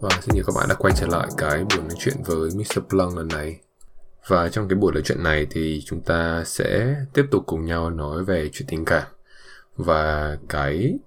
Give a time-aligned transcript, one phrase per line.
[0.00, 2.80] Và xin chào các bạn đã quay trở lại cái buổi nói chuyện với Mr.
[2.88, 3.60] Plum lần này.
[4.26, 7.90] Và trong cái buổi nói chuyện này thì chúng ta sẽ tiếp tục cùng nhau
[7.90, 9.02] nói về chuyện tình cảm.
[9.76, 10.98] Và cái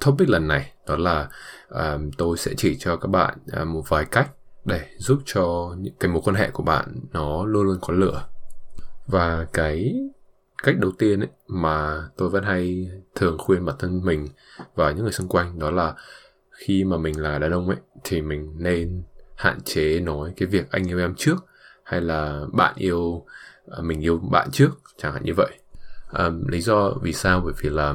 [0.00, 1.28] topic lần này đó là
[1.68, 4.30] um, tôi sẽ chỉ cho các bạn uh, một vài cách
[4.64, 8.24] để giúp cho những cái mối quan hệ của bạn nó luôn luôn có lửa.
[9.06, 9.94] Và cái
[10.62, 14.28] cách đầu tiên ấy mà tôi vẫn hay thường khuyên bản thân mình
[14.74, 15.94] và những người xung quanh đó là
[16.50, 19.02] khi mà mình là đàn ông ấy thì mình nên
[19.36, 21.36] hạn chế nói cái việc anh yêu em trước
[21.82, 23.26] hay là bạn yêu
[23.70, 25.58] à, mình yêu bạn trước chẳng hạn như vậy.
[26.18, 27.40] Um, lý do vì sao?
[27.44, 27.94] Bởi vì là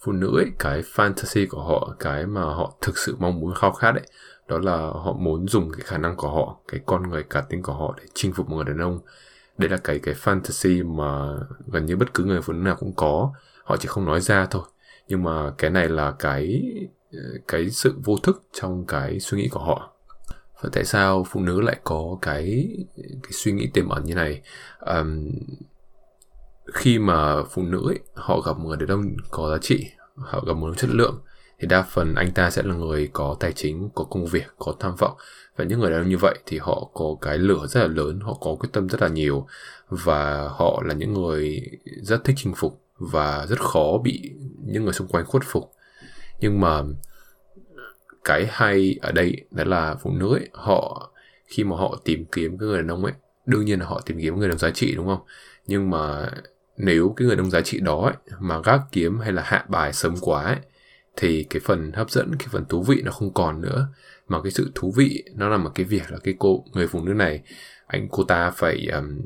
[0.00, 3.72] phụ nữ ấy cái fantasy của họ cái mà họ thực sự mong muốn khao
[3.72, 4.06] khát ấy
[4.48, 7.62] đó là họ muốn dùng cái khả năng của họ cái con người cá tính
[7.62, 9.00] của họ để chinh phục một người đàn ông
[9.58, 12.92] đây là cái cái fantasy mà gần như bất cứ người phụ nữ nào cũng
[12.96, 13.32] có.
[13.64, 14.62] Họ chỉ không nói ra thôi.
[15.08, 16.62] Nhưng mà cái này là cái
[17.48, 19.92] cái sự vô thức trong cái suy nghĩ của họ.
[20.62, 22.68] Và tại sao phụ nữ lại có cái
[22.98, 24.42] cái suy nghĩ tiềm ẩn như này?
[24.80, 25.30] Um,
[26.74, 30.44] khi mà phụ nữ ấy, họ gặp một người đàn ông có giá trị họ
[30.46, 31.22] gặp một chất lượng
[31.58, 34.74] thì đa phần anh ta sẽ là người có tài chính có công việc có
[34.80, 35.16] tham vọng.
[35.56, 38.20] Và những người đàn ông như vậy thì họ có cái lửa rất là lớn
[38.20, 39.46] họ có quyết tâm rất là nhiều.
[39.88, 41.62] Và họ là những người
[42.02, 44.32] rất thích chinh phục và rất khó bị
[44.64, 45.72] những người xung quanh khuất phục.
[46.40, 46.82] Nhưng mà
[48.24, 51.10] cái hay ở đây đó là phụ nữ ấy, họ
[51.46, 53.14] khi mà họ tìm kiếm cái người đàn ông ấy
[53.46, 55.20] đương nhiên là họ tìm kiếm người đàn ông giá trị đúng không?
[55.66, 56.30] Nhưng mà
[56.76, 59.64] nếu cái người đàn ông giá trị đó ấy, mà gác kiếm hay là hạ
[59.68, 60.56] bài sớm quá ấy,
[61.20, 63.88] thì cái phần hấp dẫn cái phần thú vị nó không còn nữa.
[64.28, 67.04] Mà cái sự thú vị nó nằm ở cái việc là cái cô người phụ
[67.04, 67.42] nữ này
[67.86, 69.18] anh cô ta phải um,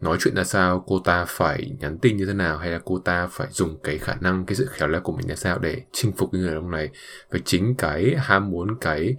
[0.00, 2.98] nói chuyện ra sao cô ta phải nhắn tin như thế nào hay là cô
[2.98, 5.82] ta phải dùng cái khả năng cái sự khéo léo của mình ra sao để
[5.92, 6.90] chinh phục cái người đàn ông này.
[7.30, 9.16] Và chính cái ham muốn cái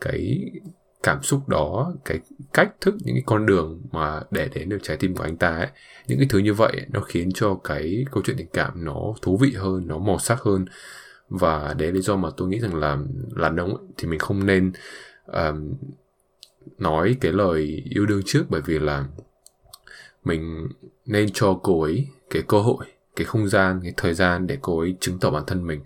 [0.00, 0.50] cái
[1.02, 2.20] cảm xúc đó cái
[2.52, 5.56] cách thức những cái con đường mà để đến được trái tim của anh ta
[5.56, 5.68] ấy
[6.06, 9.36] những cái thứ như vậy nó khiến cho cái câu chuyện tình cảm nó thú
[9.36, 10.64] vị hơn nó màu sắc hơn
[11.30, 12.98] và đấy là lý do mà tôi nghĩ rằng là
[13.36, 14.72] là đàn thì mình không nên
[15.26, 15.74] um,
[16.78, 18.44] nói cái lời yêu đương trước.
[18.48, 19.04] Bởi vì là
[20.24, 20.68] mình
[21.06, 22.86] nên cho cô ấy cái cơ hội
[23.16, 25.80] cái không gian cái thời gian để cô ấy chứng tỏ bản thân mình.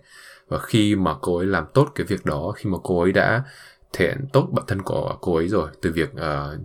[0.48, 3.44] Và khi mà cô ấy làm tốt cái việc đó khi mà cô ấy đã
[3.92, 6.60] thể hiện tốt bản thân của cô ấy rồi từ việc uh,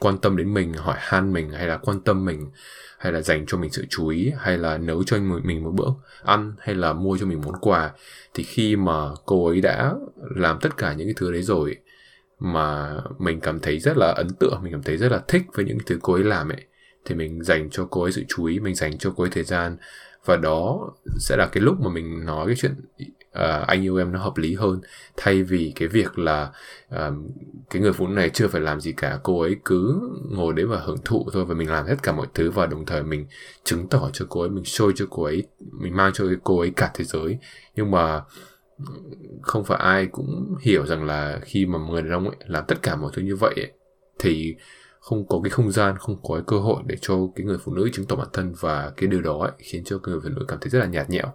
[0.00, 2.50] quan tâm đến mình, hỏi han mình, hay là quan tâm mình,
[2.98, 5.88] hay là dành cho mình sự chú ý, hay là nấu cho mình một bữa
[6.24, 7.90] ăn, hay là mua cho mình món quà.
[8.34, 9.94] Thì khi mà cô ấy đã
[10.36, 11.76] làm tất cả những cái thứ đấy rồi
[12.38, 15.64] mà mình cảm thấy rất là ấn tượng, mình cảm thấy rất là thích với
[15.64, 16.64] những cái thứ cô ấy làm ấy,
[17.04, 19.44] thì mình dành cho cô ấy sự chú ý, mình dành cho cô ấy thời
[19.44, 19.76] gian.
[20.24, 22.74] Và đó sẽ là cái lúc mà mình nói cái chuyện
[23.38, 24.80] uh, anh yêu em nó hợp lý hơn.
[25.16, 26.52] Thay vì cái việc là
[26.94, 27.14] uh,
[27.70, 30.66] cái người phụ nữ này chưa phải làm gì cả cô ấy cứ ngồi đấy
[30.66, 33.26] và hưởng thụ thôi và mình làm hết cả mọi thứ và đồng thời mình
[33.64, 35.42] chứng tỏ cho cô ấy mình show cho cô ấy
[35.80, 37.38] mình mang cho cô ấy cả thế giới.
[37.76, 38.22] Nhưng mà
[39.42, 42.82] không phải ai cũng hiểu rằng là khi mà người đàn ông ấy làm tất
[42.82, 43.72] cả mọi thứ như vậy ấy,
[44.18, 44.56] thì
[45.00, 47.74] không có cái không gian không có cái cơ hội để cho cái người phụ
[47.74, 50.44] nữ chứng tỏ bản thân và cái điều đó ấy, khiến cho người phụ nữ
[50.48, 51.32] cảm thấy rất là nhạt nhẽo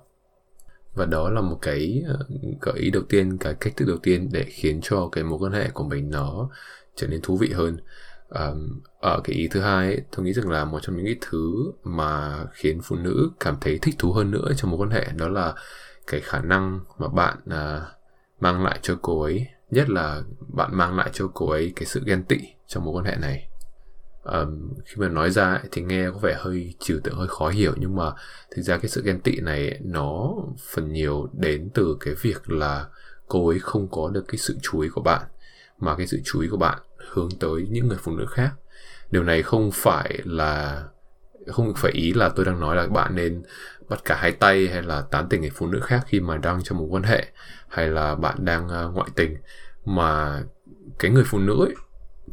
[0.95, 2.19] và đó là một cái ờ,
[2.61, 5.51] gợi ý đầu tiên cái cách thức đầu tiên để khiến cho cái mối quan
[5.51, 6.50] hệ của mình nó
[6.95, 7.78] trở nên thú vị hơn.
[8.29, 11.16] Um, ở cái ý thứ hai ấy, tôi nghĩ rằng là một trong những cái
[11.22, 15.07] thứ mà khiến phụ nữ cảm thấy thích thú hơn nữa trong mối quan hệ
[15.16, 15.53] đó là
[16.07, 17.84] cái khả năng mà bạn uh,
[18.39, 22.01] mang lại cho cô ấy nhất là bạn mang lại cho cô ấy cái sự
[22.05, 23.47] ghen tị trong mối quan hệ này
[24.25, 27.74] um, khi mà nói ra thì nghe có vẻ hơi trừu tượng hơi khó hiểu.
[27.78, 28.12] Nhưng mà
[28.56, 30.34] thực ra cái sự ghen tị này nó
[30.74, 32.85] phần nhiều đến từ cái việc là
[33.28, 35.22] cô ấy không có được cái sự chú ý của bạn
[35.80, 36.80] mà cái sự chú ý của bạn
[37.12, 38.52] hướng tới những người phụ nữ khác.
[39.12, 40.84] Điều này không phải là
[41.47, 43.44] không phải ý là tôi đang nói là bạn nên
[43.90, 46.64] bắt cả hai tay hay là tán tỉnh người phụ nữ khác khi mà đang
[46.64, 47.26] trong một quan hệ
[47.67, 49.38] hay là bạn đang ờ, ngoại tình.
[49.85, 50.41] Mà
[50.99, 51.76] cái người phụ nữ ấy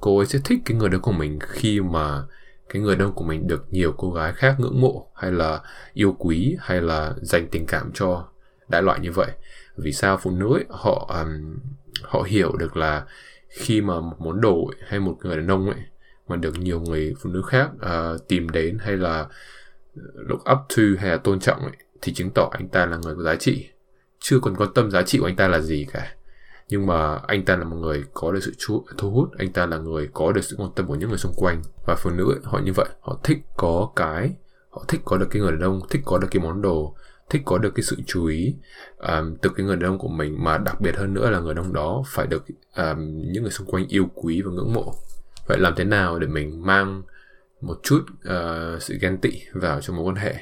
[0.02, 2.22] cô ấy sẽ thích cái người đó của mình khi mà
[2.68, 5.60] cái người đó của mình được nhiều cô gái khác ngưỡng mộ hay là
[5.92, 8.28] yêu quý hay là dành tình cảm cho
[8.68, 9.30] đại loại như vậy.
[9.76, 11.58] Vì sao phụ nữ ấy, họ um,
[12.02, 13.04] họ hiểu được là
[13.48, 15.80] khi mà một món đồ ấy, hay một người đàn ông ấy
[16.28, 19.26] mà được nhiều người phụ nữ khác uh, tìm đến hay là
[20.14, 23.14] look up to hay là tôn trọng ấy, thì chứng tỏ anh ta là người
[23.14, 23.68] có giá trị.
[24.20, 26.14] Chưa còn quan tâm giá trị của anh ta là gì cả
[26.72, 29.66] nhưng mà anh ta là một người có được sự chú, thu hút anh ta
[29.66, 31.62] là người có được sự quan tâm của những người xung quanh.
[31.86, 32.88] Và phụ nữ ấy, họ như vậy.
[33.00, 34.30] Họ thích có cái
[34.70, 36.96] họ thích có được cái người đàn ông thích có được cái món đồ
[37.30, 38.54] thích có được cái sự chú ý
[38.98, 40.44] um, từ cái người đàn ông của mình.
[40.44, 42.44] Mà đặc biệt hơn nữa là người đàn ông đó phải được
[42.76, 44.94] um, những người xung quanh yêu quý và ngưỡng mộ.
[45.46, 47.02] Vậy làm thế nào để mình mang
[47.60, 50.34] một chút uh, sự ghen tị vào trong mối quan hệ?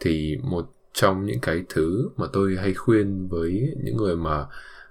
[0.00, 4.46] Thì một trong những cái thứ mà tôi hay khuyên với những người mà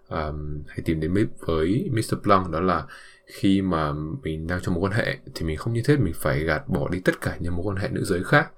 [0.10, 2.16] um, hay tìm đến với Mr.
[2.24, 2.86] Plunk đó là
[3.26, 3.94] khi mà
[4.24, 6.90] mình đang trong mối quan hệ thì mình không như thế mình phải gạt bỏ
[6.90, 8.52] đi tất cả những mối quan hệ nữ giới khác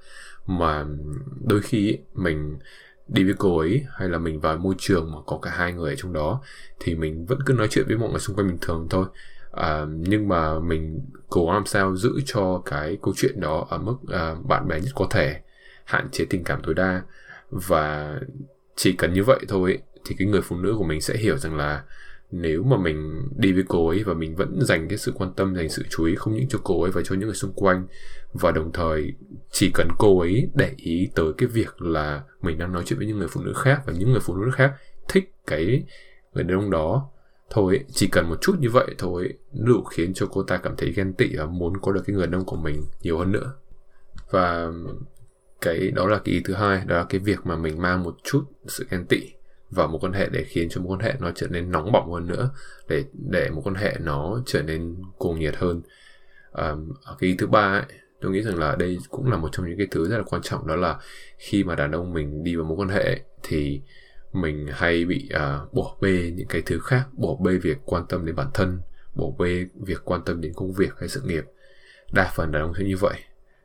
[0.45, 0.85] mà
[1.47, 2.57] đôi khi mình
[3.07, 5.89] đi với cô ấy hay là mình vào môi trường mà có cả hai người
[5.89, 6.41] ở trong đó
[6.79, 9.05] thì mình vẫn cứ nói chuyện với mọi người xung quanh bình thường thôi
[9.51, 13.97] à, nhưng mà mình cố làm sao giữ cho cái câu chuyện đó ở mức
[14.07, 15.41] à, bạn bè nhất có thể
[15.85, 17.01] hạn chế tình cảm tối đa
[17.49, 18.15] và
[18.75, 21.55] chỉ cần như vậy thôi thì cái người phụ nữ của mình sẽ hiểu rằng
[21.55, 21.83] là
[22.31, 25.55] nếu mà mình đi với cô ấy và mình vẫn dành cái sự quan tâm,
[25.55, 27.87] dành sự chú ý không những cho cô ấy và cho những người xung quanh
[28.33, 29.13] và đồng thời
[29.51, 33.07] chỉ cần cô ấy để ý tới cái việc là mình đang nói chuyện với
[33.07, 34.73] những người phụ nữ khác và những người phụ nữ khác
[35.09, 35.83] thích cái
[36.33, 37.09] người đàn ông đó,
[37.49, 40.91] thôi, chỉ cần một chút như vậy thôi, đủ khiến cho cô ta cảm thấy
[40.91, 43.53] ghen tị và muốn có được cái người đàn ông của mình nhiều hơn nữa.
[44.31, 44.71] Và
[45.61, 48.15] cái, đó là cái ý thứ hai, đó là cái việc mà mình mang một
[48.23, 49.19] chút sự ghen tị
[49.69, 52.11] vào một quan hệ để khiến cho một quan hệ nó trở nên nóng bỏng
[52.11, 52.49] hơn nữa
[52.87, 55.81] để để một quan hệ nó trở nên cuồng nhiệt hơn.
[56.51, 59.69] Um, cái ý thứ ba ấy, tôi nghĩ rằng là đây cũng là một trong
[59.69, 60.99] những cái thứ rất là quan trọng đó là
[61.37, 63.81] khi mà đàn ông mình đi vào mối quan hệ thì
[64.33, 68.25] mình hay bị uh, bỏ bê những cái thứ khác bỏ bê việc quan tâm
[68.25, 68.79] đến bản thân
[69.15, 71.43] bỏ bê việc quan tâm đến công việc hay sự nghiệp.
[72.11, 73.19] Đa phần đàn ông sẽ như vậy.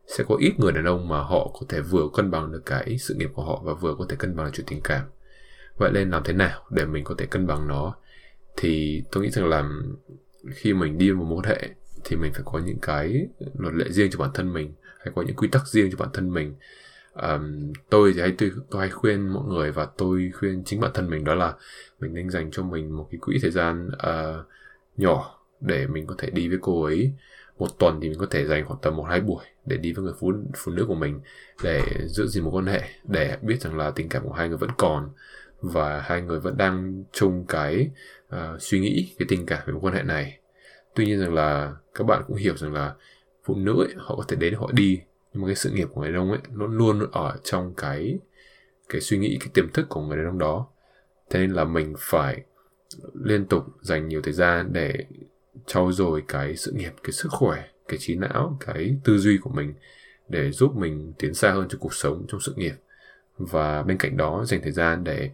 [0.06, 2.98] Sẽ có ít người đàn ông mà họ có thể vừa cân bằng được cái
[2.98, 5.02] sự nghiệp của họ và vừa có thể cân bằng được chuyện tình cảm
[5.76, 7.94] vậy nên làm thế nào để mình có thể cân bằng nó?
[8.56, 9.70] Thì tôi nghĩ rằng là
[10.50, 11.68] khi mình đi một mối quan hệ
[12.04, 13.26] thì mình phải có những cái
[13.58, 16.08] luật lệ riêng cho bản thân mình hay có những quy tắc riêng cho bản
[16.12, 16.54] thân mình.
[17.14, 20.90] Um, tôi thì hay tôi, tôi hay khuyên mọi người và tôi khuyên chính bản
[20.94, 21.54] thân mình đó là
[22.00, 24.46] mình nên dành cho mình một cái quỹ thời gian uh,
[24.96, 27.12] nhỏ để mình có thể đi với cô ấy.
[27.58, 30.04] Một tuần thì mình có thể dành khoảng tầm một hai buổi để đi với
[30.04, 31.20] người phụ phụ nữ của mình
[31.62, 34.58] để giữ gìn một quan hệ để biết rằng là tình cảm của hai người
[34.58, 35.10] vẫn còn
[35.72, 37.90] và hai người vẫn đang chung cái
[38.34, 40.38] uh, suy nghĩ cái tình cảm về mối quan hệ này.
[40.94, 42.94] Tuy nhiên rằng là các bạn cũng hiểu rằng là
[43.44, 45.00] phụ nữ ấy, họ có thể đến họ đi
[45.32, 48.18] nhưng mà cái sự nghiệp của người đàn ông ấy nó luôn ở trong cái
[48.88, 50.66] cái suy nghĩ cái tiềm thức của người đàn ông đó.
[51.30, 52.42] Thế nên là mình phải
[53.14, 54.94] liên tục dành nhiều thời gian để
[55.66, 59.50] trau dồi cái sự nghiệp cái sức khỏe cái trí não cái tư duy của
[59.50, 59.74] mình
[60.28, 62.74] để giúp mình tiến xa hơn trong cuộc sống trong sự nghiệp
[63.38, 65.30] và bên cạnh đó dành thời gian để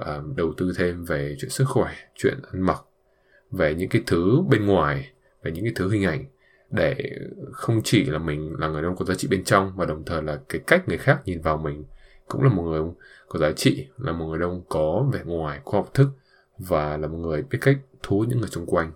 [0.00, 2.82] uh, đầu tư thêm về chuyện sức khỏe chuyện ăn mặc
[3.50, 5.10] về những cái thứ bên ngoài
[5.42, 6.24] về những cái thứ hình ảnh
[6.70, 6.96] để
[7.52, 10.04] không chỉ là mình là người đàn ông có giá trị bên trong mà đồng
[10.04, 11.84] thời là cái cách người khác nhìn vào mình
[12.28, 12.82] cũng là một người
[13.28, 16.08] có giá trị là một người đàn ông có vẻ ngoài có học thức
[16.58, 18.92] và là một người biết cách thu hút những người xung quanh.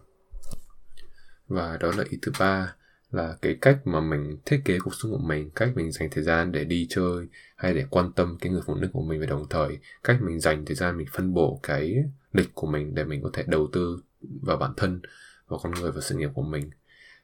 [1.49, 2.75] Và đó là ý thứ ba
[3.11, 6.25] là cái cách mà mình thiết kế cuộc sống của mình cách mình dành thời
[6.25, 7.27] gian để đi chơi
[7.57, 10.41] hay để quan tâm cái người phụ nữ của mình và đồng thời cách mình
[10.41, 13.69] dành thời gian mình phân bổ cái lịch của mình để mình có thể đầu
[13.73, 14.03] tư
[14.43, 15.01] vào bản thân
[15.49, 16.71] vào con người và sự nghiệp của mình.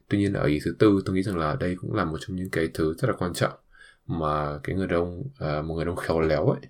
[0.09, 2.35] Tuy nhiên ở ý thứ tư tôi nghĩ rằng là đây cũng là một trong
[2.35, 3.53] những cái thứ rất là quan trọng
[4.07, 6.61] mà cái người đông à, một người đông khéo léo ấy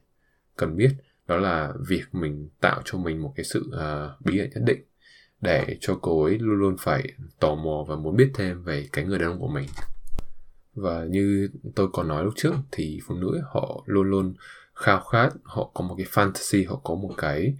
[0.55, 0.91] cần biết
[1.27, 4.81] đó là việc mình tạo cho mình một cái sự à, bí ẩn nhất định
[5.45, 9.05] để cho cô ấy luôn luôn phải tò mò và muốn biết thêm về cái
[9.05, 9.67] người đàn ông của mình.
[10.73, 14.33] Và như tôi còn nói lúc trước thì phụ nữ họ luôn luôn
[14.73, 17.55] khao khát họ có một cái fantasy họ có một cái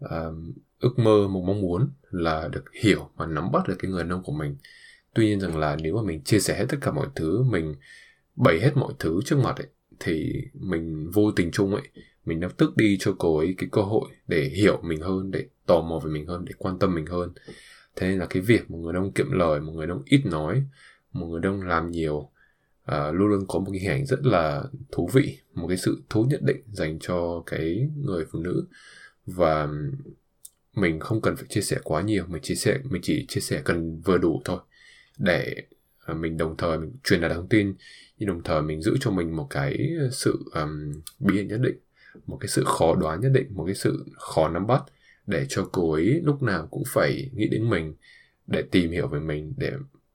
[0.00, 4.02] um, ước mơ một mong muốn là được hiểu và nắm bắt được cái người
[4.02, 4.56] đàn ông của mình.
[5.14, 7.74] Tuy nhiên rằng là nếu mà mình chia sẻ hết tất cả mọi thứ mình
[8.36, 9.66] bày hết mọi thứ trước mặt ấy
[10.00, 11.82] thì mình vô tình chung ấy
[12.24, 15.46] mình đã tức đi cho cô ấy cái cơ hội để hiểu mình hơn để
[15.66, 17.32] tò mò về mình hơn để quan tâm mình hơn.
[17.96, 20.64] Thế nên là cái việc một người đông kiệm lời một người đông ít nói
[21.12, 24.64] một người đông làm nhiều uh, luôn luôn có một cái hình ảnh rất là
[24.92, 28.66] thú vị một cái sự thú nhất định dành cho cái người phụ nữ.
[29.26, 29.68] Và
[30.74, 33.62] mình không cần phải chia sẻ quá nhiều mình chia sẻ mình chỉ chia sẻ
[33.64, 34.58] cần vừa đủ thôi
[35.18, 35.54] để
[36.04, 37.74] à, mình đồng thời mình truyền đạt thông tin
[38.18, 41.76] nhưng đồng thời mình giữ cho mình một cái sự um, bí ẩn nhất định
[42.26, 44.82] một cái sự khó đoán nhất định một cái sự khó nắm bắt
[45.26, 47.94] để cho cô ấy lúc nào cũng phải nghĩ đến mình
[48.46, 49.72] để tìm hiểu về mình để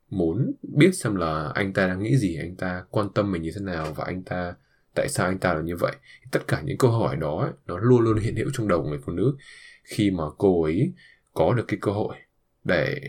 [0.10, 3.52] muốn biết xem là anh ta đang nghĩ gì anh ta quan tâm mình như
[3.56, 4.54] thế nào và anh ta
[4.96, 5.96] tại sao anh ta là như vậy.
[6.32, 9.00] Tất cả những câu hỏi đó ấy, nó luôn luôn hiện hữu trong đầu người
[9.06, 9.36] phụ nữ
[9.84, 10.94] khi mà cô ấy
[11.34, 12.16] có được cái cơ hội
[12.64, 13.02] để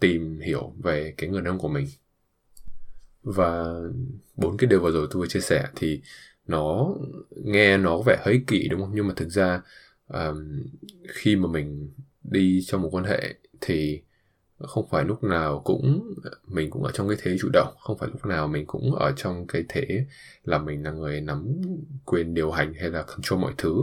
[0.00, 1.86] tìm hiểu về cái người đàn ông của mình.
[3.22, 3.64] Và
[4.36, 6.02] bốn cái điều vừa rồi tôi vừa chia sẻ thì
[6.48, 6.94] nó
[7.30, 8.92] nghe nó có vẻ hơi kỵ đúng không?
[8.94, 9.62] Nhưng mà thực ra
[10.08, 10.62] um,
[11.08, 11.90] khi mà mình
[12.22, 14.02] đi trong một quan hệ thì
[14.58, 16.14] không phải lúc nào cũng
[16.48, 17.74] mình cũng ở trong cái thế chủ động.
[17.80, 20.06] Không phải lúc nào mình cũng ở trong cái thế
[20.44, 21.62] là mình là người nắm
[22.04, 23.74] quyền điều hành hay là control mọi thứ.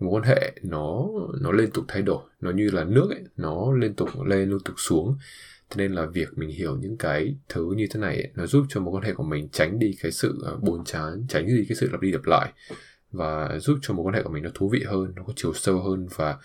[0.00, 1.08] Mối quan hệ nó
[1.40, 2.22] nó liên tục thay đổi.
[2.40, 5.16] Nó như là nước ấy nó liên tục lên liên tục xuống
[5.74, 8.66] thế nên là việc mình hiểu những cái thứ như thế này ấy, nó giúp
[8.68, 11.64] cho mối quan hệ của mình tránh đi cái sự ờ, buồn chán tránh đi
[11.68, 12.52] cái sự lặp đi lặp lại
[13.12, 15.54] và giúp cho mối quan hệ của mình nó thú vị hơn nó có chiều
[15.54, 16.36] sâu hơn và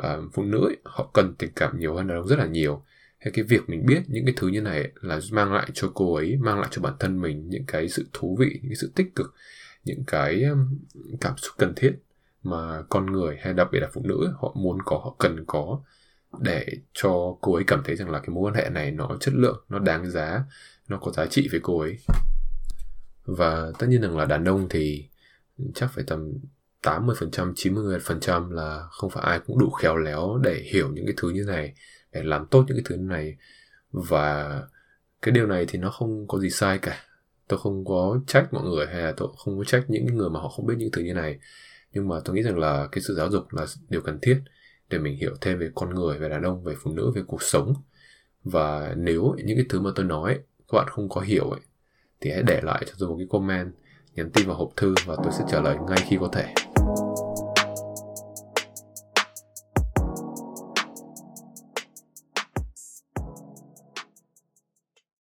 [0.00, 2.82] uh, phụ nữ ấy, họ cần tình cảm nhiều hơn đàn ông rất là nhiều.
[3.18, 6.14] Hay cái việc mình biết những cái thứ như này là mang lại cho cô
[6.14, 8.92] ấy mang lại cho bản thân mình những cái sự thú vị những cái sự
[8.94, 9.34] tích cực
[9.84, 10.44] những cái
[11.20, 11.92] cảm xúc cần thiết
[12.42, 15.80] mà con người hay đặc biệt là phụ nữ họ muốn có họ cần có
[16.40, 19.34] để cho cô ấy cảm thấy rằng là cái mối quan hệ này nó chất
[19.34, 20.44] lượng nó đáng giá
[20.88, 21.98] nó có giá trị với cô ấy
[23.24, 25.08] và tất nhiên rằng là đàn ông thì
[25.74, 26.32] chắc phải tầm
[26.86, 31.30] 80%, 90% là không phải ai cũng đủ khéo léo để hiểu những cái thứ
[31.30, 31.74] như này,
[32.12, 33.36] để làm tốt những cái thứ này.
[33.92, 34.62] Và
[35.22, 37.00] cái điều này thì nó không có gì sai cả.
[37.48, 40.40] Tôi không có trách mọi người hay là tôi không có trách những người mà
[40.40, 41.38] họ không biết những thứ như này.
[41.92, 44.40] Nhưng mà tôi nghĩ rằng là cái sự giáo dục là điều cần thiết
[44.90, 47.42] để mình hiểu thêm về con người, về đàn ông, về phụ nữ, về cuộc
[47.42, 47.74] sống.
[48.44, 51.60] Và nếu những cái thứ mà tôi nói các bạn không có hiểu ấy,
[52.20, 53.72] thì hãy để lại cho tôi một cái comment
[54.14, 56.54] nhắn tin vào hộp thư và tôi sẽ trả lời ngay khi có thể